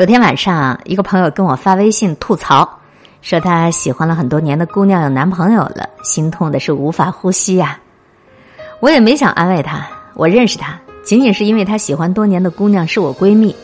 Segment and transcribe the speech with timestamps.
[0.00, 2.66] 有天晚上，一个朋友跟我发微信吐槽，
[3.20, 7.78] 说他喜欢了很多年的姑娘有男朋友了，心痛的是无法呼吸呀。
[8.80, 13.54] 我也没想安慰他，我认识他，仅仅是因为他喜欢多年的姑娘是我闺蜜，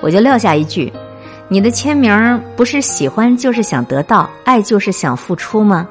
[0.00, 0.92] 我就撂下一句
[1.50, 5.88] ：“你的签名不是喜欢就是想得到，爱就是想付出吗？”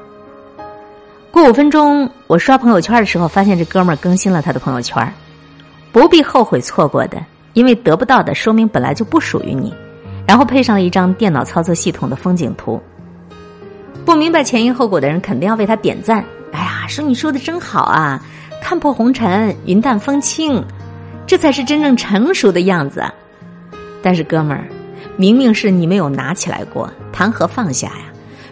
[1.30, 5.06] 过五分钟，我刷朋友圈的时候，发现这哥们儿更新了他的朋友圈，
[5.92, 7.22] 不必后悔错过的。
[7.54, 9.72] 因为得不到的，说明本来就不属于你，
[10.26, 12.80] 然后配上了一张电脑操作系统的风景图。
[14.04, 16.24] 不明白前因后果的人肯定要为他点赞。
[16.52, 18.20] 哎呀，说你说的真好啊！
[18.60, 20.62] 看破红尘，云淡风轻，
[21.26, 23.04] 这才是真正成熟的样子。
[24.02, 24.66] 但是哥们儿，
[25.16, 28.04] 明明是你没有拿起来过，谈何放下呀？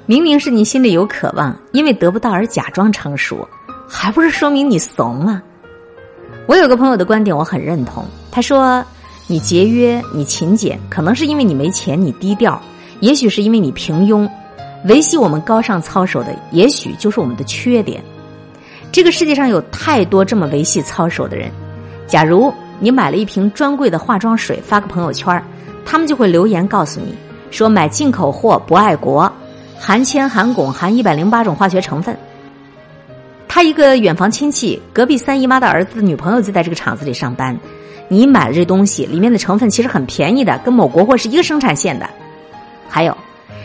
[0.07, 3.49] 明明是你心里有渴望，因为得不到而假装成熟，
[3.89, 5.43] 还不是说明你怂啊？
[6.47, 8.05] 我有个朋友的观点，我很认同。
[8.33, 8.85] 他说
[9.31, 12.61] ：“你节约，你勤俭，可能是因为你没钱，你低调；
[12.99, 14.29] 也许是因为你平庸。
[14.87, 18.03] 维系我们高尚操守的，也许就是我们的缺点。
[18.91, 21.49] 这个世界上有太多这么维系操守的人。
[22.09, 25.41] 假如你买了一瓶专柜的化妆水，发个朋友圈，
[25.87, 27.15] 他们就会留言告诉你
[27.53, 29.33] 说买进口货不爱国，
[29.79, 32.19] 含铅、含汞、含一百零八种化学成分。”
[33.47, 37.57] 他一个远房亲戚，隔壁三姨妈的儿子的女朋友就在这个厂子里上班。
[38.13, 42.11] 你买的这东西里面的成分其实很便宜的，跟某国货是一个生产线的。
[42.89, 43.17] 还有，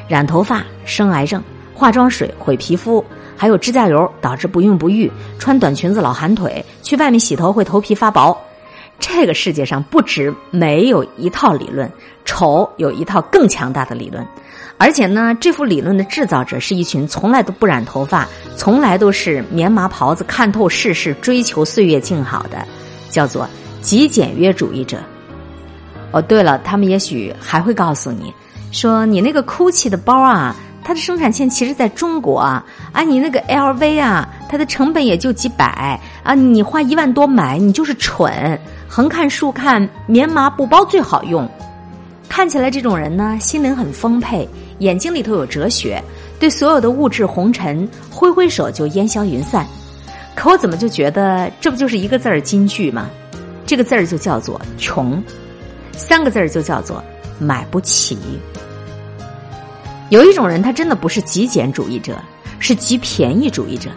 [0.07, 1.41] 染头发生癌症，
[1.73, 3.03] 化妆水毁皮肤，
[3.35, 8.37] 还有指甲油导致不孕不育，穿短裙子老寒腿，去外面洗头会头皮发薄。
[8.99, 11.91] 这个世界上不止没有一套理论，
[12.23, 14.23] 丑有一套更强大的理论，
[14.77, 22.63] 而且呢，这副理论的制造者是一群从来都不染头发、从来都是棉麻袍子、看透世事、追求岁月静好的，
[23.09, 23.49] 叫做
[23.85, 24.97] 极简约主义者。
[26.11, 28.33] 哦，对了，他们也许还会告诉你，
[28.71, 38.59] 说你那个 GUCCI 的包啊，它的生产线其实在中国啊，啊，你那个 LV 啊，它的成本也就几百啊，你花一万多买，你就是蠢。
[38.87, 41.47] 横看竖看，棉麻布包最好用。
[42.27, 44.49] 看起来这种人呢，心灵很丰沛，
[44.79, 46.03] 眼睛里头有哲学，
[46.39, 49.63] 对所有的物质红尘挥挥手就烟消云散。
[50.33, 53.07] 可我怎么就觉得这不就是一个字儿金句吗？
[53.65, 55.21] 这个字儿就叫做穷，
[55.91, 57.03] 三个字儿就叫做
[57.39, 58.17] 买不起。
[60.09, 62.17] 有一种人，他真的不是极简主义者，
[62.59, 63.89] 是极便宜主义者。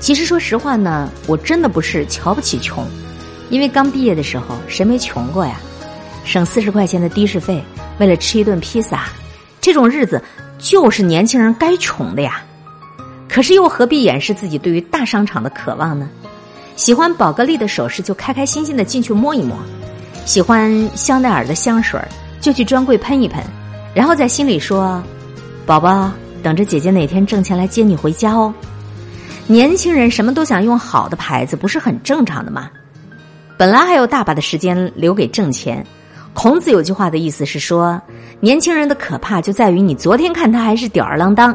[0.00, 2.86] 其实说实话呢，我真的不是瞧不起穷。
[3.48, 5.60] 因为刚毕业的时候，谁没穷过呀？
[6.24, 7.62] 省四十块钱的的士费，
[7.98, 9.06] 为了吃一顿披萨，
[9.60, 10.22] 这种日子
[10.58, 12.42] 就是年轻人该穷的呀。
[13.28, 16.08] 可是又何必掩饰自己对于大商场的渴望呢？
[16.76, 19.56] 喜欢宝格丽的首饰，就开开心心的进去摸一摸；
[20.24, 22.00] 喜欢香奈儿的香水，
[22.40, 23.42] 就去专柜喷一喷，
[23.94, 25.02] 然后在心里说
[25.66, 26.10] ：“宝宝，
[26.42, 28.52] 等着姐姐哪天挣钱来接你回家哦。”
[29.46, 32.70] 年轻人什么都想用好的牌子，不是很正常的吗？
[33.58, 35.84] 本来还有大把的时间留给挣钱。
[36.32, 38.00] 孔子有句话的意思是说，
[38.40, 41.54] 年轻人的可怕就在于你昨天看他还是吊儿郎当，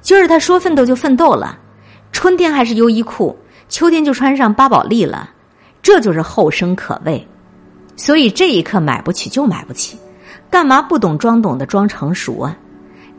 [0.00, 1.58] 今儿他说奋斗就奋斗了，
[2.10, 3.36] 春天还是优衣库，
[3.68, 5.30] 秋天就穿上巴宝莉了，
[5.82, 7.26] 这就是后生可畏。
[7.96, 9.98] 所以这一刻买不起就买不起，
[10.50, 12.56] 干嘛不懂装懂的装成熟啊？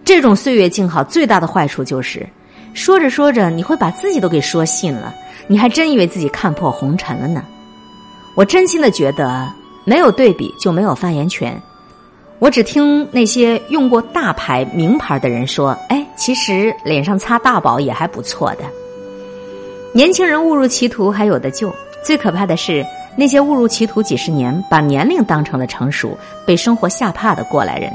[0.04, 2.28] 这种岁月静好最大的坏处就是，
[2.74, 5.14] 说着说着你会把自己都给说信了，
[5.48, 7.44] 你还真以为自己看破红尘了呢。
[8.36, 9.52] 我真心的觉得，
[9.86, 11.60] 没有对比就没有发言权。
[12.40, 18.64] 我只听那些用过大牌名牌的人说：“哎，其实脸上擦大宝也还不错的。”
[19.96, 21.74] 年轻人误入歧途还有的救，
[22.04, 22.86] 最可怕的是
[23.16, 27.90] 那些误入歧途几十年，把年龄当成了成熟，被生活吓怕的过来人。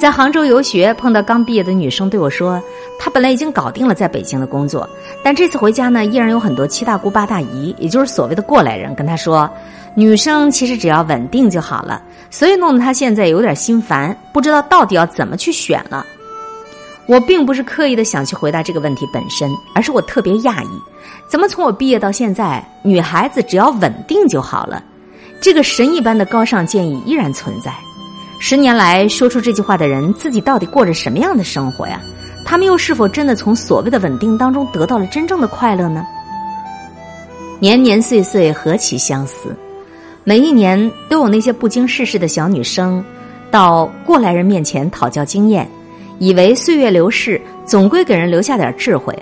[0.00, 2.60] 在杭州游学，碰到刚毕业的女生对我说
[2.98, 4.90] ：“她本来已经搞定了在北京的工作，
[5.22, 9.48] 但这次回家呢，依然有很多七大姑八大姨，也就是所谓的过来人，跟她说，
[9.94, 16.04] 女生其实只要稳定就好了，所以弄得她现在有点心烦，不知道到底要怎么去选了。”
[17.08, 20.68] 我并不是刻意的想去回答这个问题本身，而是我特别讶异，
[21.26, 24.84] 怎么从我毕业到现在，女孩子只要稳定就好了，
[25.40, 27.72] 这个神一般的高尚建议依然存在。
[28.38, 31.98] 十年来说出这句话的人，自己到底过着什么样的生活呀？
[32.44, 36.06] 他们又是否真的从所谓的稳定当中得到了真正的快乐呢？
[37.58, 39.56] 年年岁岁何其相似，
[40.24, 43.02] 每一年都有那些不经世事的小女生，
[43.50, 45.68] 到过来人面前讨教经验，
[46.18, 49.16] 以为岁月流逝总归给人留下点智慧。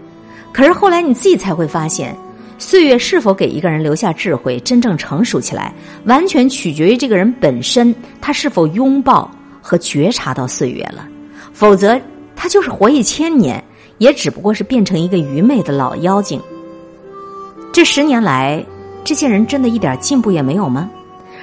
[0.53, 2.17] 可是后来你自己才会发现，
[2.59, 5.73] 岁月是否给一个人留下智慧，真正成熟起来，
[6.05, 11.07] 完全取决于这个人本身，他是否拥抱和觉察到岁月了。
[11.53, 12.01] 否则，
[12.35, 13.63] 他就是活一千年，
[13.99, 16.41] 也只不过是变成一个愚昧的老妖精。
[17.73, 18.65] 这十年来，
[19.05, 20.91] 这些人真的一点进步也没有吗？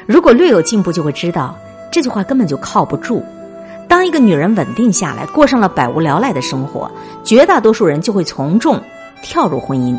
[0.07, 1.55] 如果略有进步，就会知道
[1.91, 3.23] 这句话根本就靠不住。
[3.93, 6.89] 当一个女人稳定下来，过上了百无聊赖的生活，
[7.23, 8.81] 绝大多数人就会从众
[9.21, 9.95] 跳入婚姻。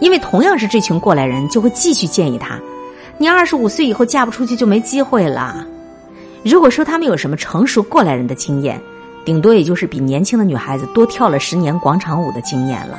[0.00, 2.58] 因为同样是这群过来人，就会继续建议她：
[3.18, 5.66] 你二十五岁以后嫁不出去就没机会了。
[6.46, 8.80] 如果说他们有什么成熟过来人的经验，
[9.26, 12.98] 顶多也就是比年轻的女孩子多跳了十年广场舞的经验了。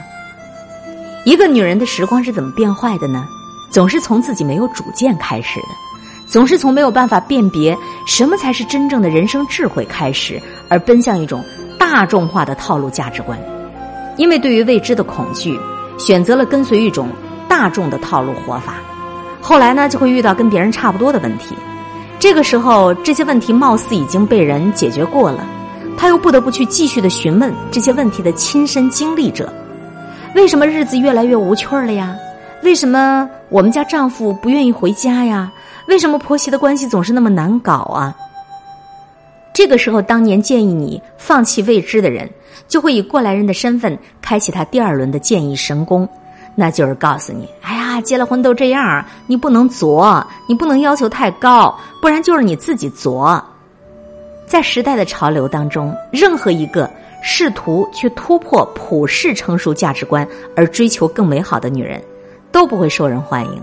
[1.25, 3.25] 一个女人的时光是怎么变坏的呢？
[3.71, 5.67] 总是从自己没有主见开始的，
[6.27, 7.75] 总是从没有办法辨别
[8.07, 11.43] 什么才是真正的人生智慧开始，而奔向一种
[11.77, 13.37] 大众化的套路价值观。
[14.15, 15.59] 因为对于未知的恐惧。
[15.99, 17.09] 选择了跟随一种
[17.49, 18.75] 大众的套路活法，
[19.41, 21.55] 后来呢就会遇到跟别人差不多的问题。
[22.19, 25.43] 这个时候，这些问题貌似已经被人解决过了，
[25.97, 29.51] 他又不得不去继续的询问这些问题的亲身经历者：
[30.35, 32.15] 为什么日子越来越无趣了呀？
[32.61, 35.51] 为什么我们家丈夫不愿意回家呀？
[35.87, 38.15] 为什么婆媳的关系总是那么难搞啊？
[39.53, 42.29] 这个时候，当年建议你放弃未知的人。
[42.67, 46.09] 就会以过来人的身份开启他第二轮的建议神功，
[46.53, 53.41] 那就是告诉你：哎呀，结了婚都这样，你不能作，你不能要求太高，不然就是你自己作。
[54.47, 56.89] 在时代的潮流当中，任何一个
[57.23, 62.01] 试图去突破普世成熟价值观而追求更美好的女人，
[62.51, 63.61] 都不会受人欢迎，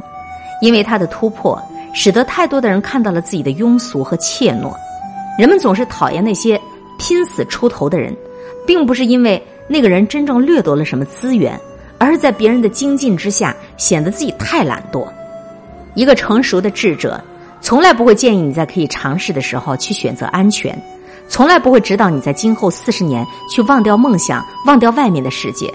[0.63, 1.61] 因为她的突破
[1.95, 4.75] 使得太多的人看到了自己的庸俗和怯懦。
[5.39, 6.61] 人们总是讨厌那些
[6.99, 8.15] 拼死出头的人。
[8.67, 11.61] 并不是因为那个人真正掠夺了什么资源，
[11.99, 15.07] 而是在别人的精进之下，显得自己太懒惰。
[15.95, 17.23] 一个成熟的智者，
[17.61, 20.75] 从来不会建议你在可以尝试的时候去选择安全，
[21.29, 25.71] 从来不会指导你在今后四十年去忘掉梦想、忘掉外面的世界，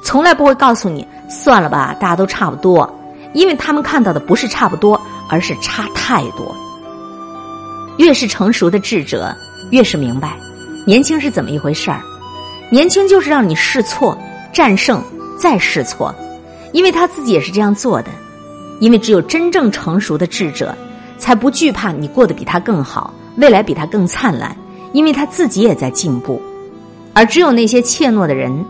[0.00, 2.88] 从来不会告诉你算了吧，大家都差不多，
[3.32, 6.56] 因为他们看到的不是差不多，而是差太多。
[7.98, 9.36] 越是成熟的智者，
[9.70, 10.36] 越是明白
[10.86, 12.00] 年轻是怎么一回事儿。
[12.70, 14.16] 年轻就是让你试错、
[14.52, 15.02] 战胜、
[15.38, 16.14] 再试错，
[16.72, 18.10] 因为他自己也是这样做的。
[18.80, 20.76] 因为只有真正成熟的智者，
[21.18, 24.56] 才不惧怕你过得比他更好，未来比他更灿烂，
[24.92, 26.40] 因为他自己也在进步。
[27.12, 28.64] 而只有那些怯懦的人，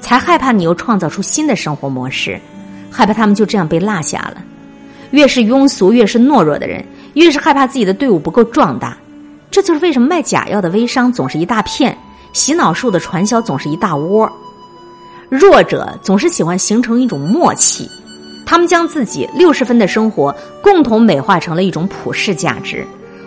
[0.00, 2.40] 才害怕你又创造出新的生活模式，
[2.90, 4.42] 害怕他们就这样被落下了。
[5.12, 8.96] 越是庸俗、越是懦弱的人，越是害怕自己的队伍不够壮大。
[9.50, 11.96] 这就是为什么卖假药的微商总是一大片。
[12.32, 14.26] 洗脑术的传销总是一大窝，
[15.28, 17.86] 弱者总是喜欢形成一种默契，
[18.46, 22.86] 他们将自己六十分的生活共同美化成了一种普世价值，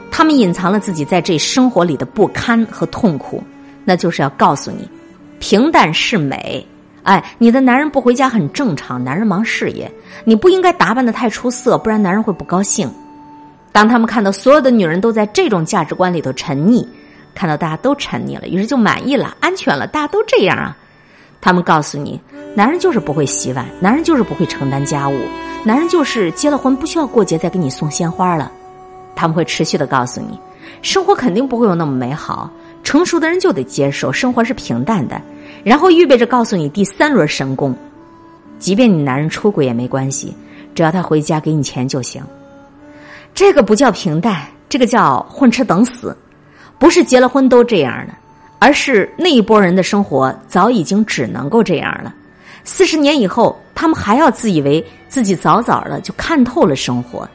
[0.10, 3.44] 他们隐藏了自己在这生活里的不堪和痛苦，
[3.84, 4.90] 那就是要告诉你，
[5.38, 6.66] 平淡是美。
[7.06, 9.90] 哎，你的男人不回家很正常，男人忙事业，
[10.26, 12.92] 你不应该打扮的太出色，不然男人会不高兴。
[13.72, 16.86] 当他们看到所有的女人都在这种价值观里头沉溺。
[17.36, 20.78] 看到大家都沉溺了，于是就满意了，安全了，大家都这样啊。
[21.42, 22.18] 他们告诉你，
[22.56, 25.20] 男人就是不会洗碗，男人就是不会承担家务，
[25.66, 28.50] 男人就是结了婚不需要过节再给你送鲜花了。
[29.18, 30.40] 他们会持续的告诉你，
[30.82, 32.50] 生活肯定不会有那么美好，
[32.86, 35.22] 成熟的人就得接受生活是平淡的，
[35.66, 37.76] 然后预备着告诉你第三轮神功，
[38.60, 40.32] 即便你男人出轨也没关系，
[40.76, 42.24] 只要他回家给你钱就行。
[43.34, 46.16] 这个不叫平淡，这个叫混吃等死。
[46.78, 48.14] 不是结了婚都这样的，
[48.60, 52.14] 而是那一波人的生活早已经只能够这样了。
[52.64, 57.28] 四十年以后，他们还要自以为自己早早的就看透了生活。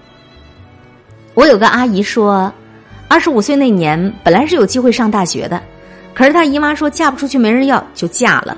[1.34, 2.52] 我有个阿姨说，
[3.08, 5.60] 二十五岁那年本来是有机会上大学的，
[6.14, 8.56] 可是她姨妈说嫁不出去没人要，就嫁了。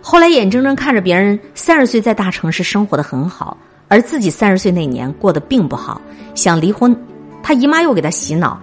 [0.00, 3.56] 后来眼睁睁看着别人三十岁在大城市生活的很好，
[3.88, 6.00] 而自己三十岁那年过得并不好，
[6.34, 6.96] 想离婚。
[7.42, 8.60] 她姨妈又给她洗脑。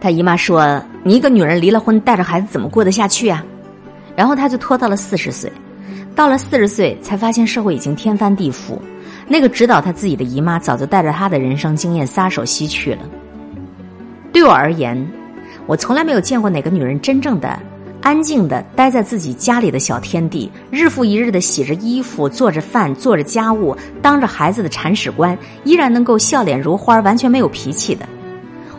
[0.00, 3.44] 他姨妈说：“你一个女人离了婚，带着孩子怎么过得下去啊？”
[4.16, 5.52] 然后他就拖到了四十岁，
[6.14, 8.78] 到了四十岁才发现社会已经天翻地覆。
[9.28, 13.00] 那个指导他自己的姨妈早就带着他的人生经验撒手西去了。
[14.32, 15.06] 对我而言，
[15.66, 17.60] 我从来没有见过哪个女人真正的
[18.10, 28.04] 安静的待在自己家里的小天地，日复一日的洗着衣服、做着饭、做着家务，当着孩子的铲屎官，依然能够笑脸如花，完全没有脾气的。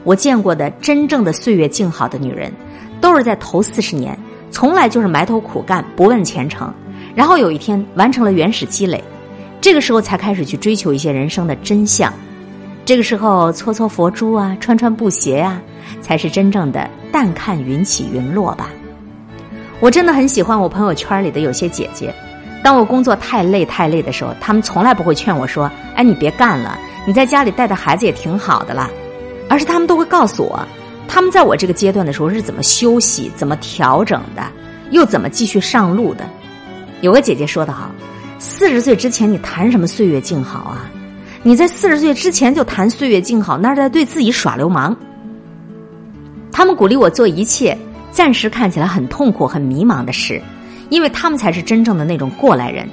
[0.03, 2.51] 我见过的真正的岁月静好的女人，
[2.99, 4.19] 都是在头四十年，
[4.51, 6.69] 从来就是埋头苦干，不问前程。
[7.15, 9.01] 然后有一天完成了原始积累，
[9.61, 12.13] 这个时候才开始去追求一些人生的真相。
[12.83, 15.61] 这个时候搓搓佛珠啊，穿穿布鞋呀，
[16.01, 18.69] 才是真正的淡看云起云落吧。
[19.81, 22.13] 我真的很喜欢我朋友圈里的有些姐姐，
[22.63, 28.87] 当我工作太累太累的时候，她们从来不会劝我说：“哎，你别干了，你在家里带带孩子也挺好的啦。”
[29.49, 30.63] 而是她们都会告诉我，
[31.07, 34.43] 他们在我这个阶段的时候是怎么休息、怎么调整的，
[34.91, 36.23] 又怎么继续上路的。
[37.01, 37.89] 有个姐姐说得好。
[38.37, 40.85] 四十岁之前，你谈什么岁月静好啊？
[41.41, 44.95] 你在四十岁之前就谈岁月静好，那是在对自己耍流氓。
[46.51, 47.75] 他们鼓励我做一切
[48.11, 50.41] 暂时看起来很痛苦、很迷茫的事，
[50.89, 52.87] 因为他们才是真正的那种过来人。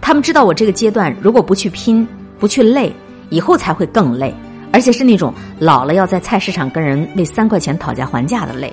[0.00, 2.06] 他们知道我这个阶段如果不去拼、
[2.38, 2.92] 不去累，
[3.28, 4.34] 以后才会更累，
[4.72, 8.72] 而且是那种老了要在菜市场跟人为三块钱讨价还价的累。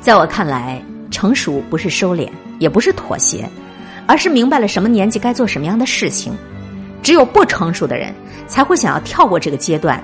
[0.00, 3.48] 在我看来，成熟不是收敛，也不是妥协。
[4.06, 6.34] 而是明白了什么年纪该做什么样的事情，
[7.02, 8.12] 只有不成熟的人
[8.46, 9.98] 才会想要跳过这个阶段，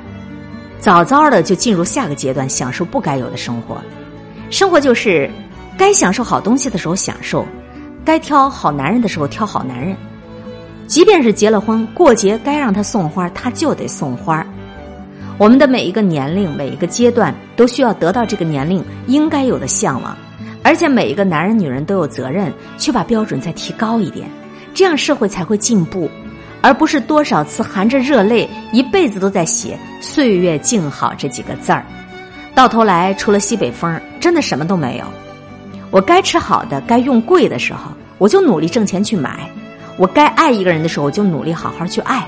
[0.78, 3.76] 早早的就进入下个阶段，享受不该有的生活。
[4.50, 5.30] 生活就是
[5.78, 7.46] 该享受好东西的时候享受，
[8.04, 9.96] 该挑好男人的时候挑好男人。
[10.88, 14.44] 即便是结了婚，过节该让他送花，他就得送花。
[15.38, 20.16] 我们的每一个年龄、每一个阶段，都需要得到这个年龄应该有的向往。
[20.64, 24.28] 而且每一个男人、女人都有责任去把标准再提高一点，
[24.74, 26.10] 这样社会才会进步，
[26.60, 31.86] 而不是多少次含着热泪一辈子都在写“岁月静好”这几个字儿，
[32.60, 35.04] 到头来除了西北风，真的什么都没有。
[35.90, 39.30] 我该吃好的、该用贵的时候，我就努力挣钱去买；
[39.96, 42.22] 我该爱一个人的时候，我就努力好好去爱。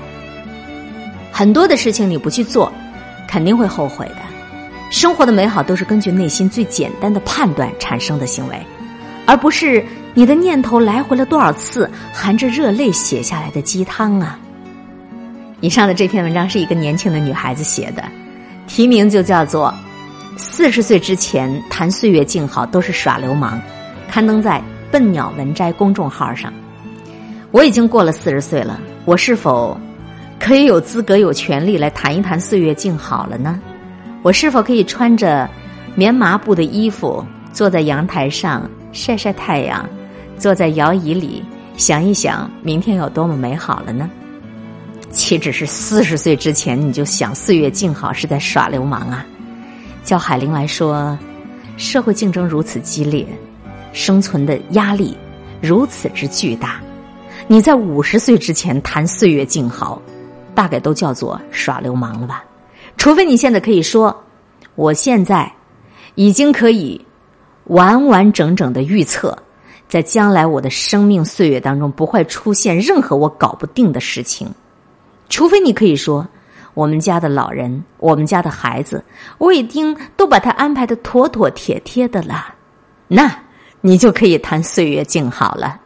[1.31, 2.73] 很多的事情你不去做，
[3.27, 4.15] 肯定会后悔的。
[4.89, 8.59] 生活的美好都是根据内心最简单的判断产生的行为，
[9.27, 9.85] 而不是
[10.15, 14.39] 你的念头来回了多少次，含着热泪写下来的鸡汤啊！
[15.61, 18.03] 以上的这篇文章是一个年轻的女孩子写的，
[18.65, 19.67] 题名就叫做
[20.35, 23.57] 《四十岁之前谈岁月静好都是耍流氓》，
[24.11, 24.61] 刊登在
[24.91, 26.51] 笨鸟文摘公众号上。
[27.51, 29.79] 我已经过了四十岁了，我是否
[30.39, 33.59] 可以有资格、有权利来谈一谈岁月静好了呢？
[34.23, 35.49] 我是否可以穿着
[35.95, 39.87] 棉麻布的衣服，坐在阳台上晒晒太阳，
[40.37, 41.43] 坐在摇椅里
[41.77, 44.09] 想一想明天有多么美好了呢？
[45.11, 49.23] 岂止是四十岁之前你就想岁月静好是在耍流氓啊？
[50.03, 51.17] 叫海玲来说，
[51.77, 53.25] 社会竞争如此激烈，
[53.93, 55.17] 生存的压力
[55.61, 56.81] 如此之巨大，
[57.47, 60.01] 你在五十岁之前谈岁月静好，
[60.53, 62.43] 大概都叫做耍流氓了吧？
[62.97, 64.15] 除非你现在可以说，
[64.75, 65.51] 我现在
[66.15, 66.99] 已经可以
[67.65, 69.37] 完完整整的预测，
[69.87, 74.53] 在将来我的生命岁月当中不会出现任何我搞不定的事情。
[75.29, 76.27] 除非你可以说，
[76.73, 79.03] 我们家的老人，我们家的孩子，
[79.37, 82.53] 我已经都把他安排的妥妥帖帖的了，
[83.07, 83.31] 那
[83.81, 85.79] 你就可以谈岁月静好了。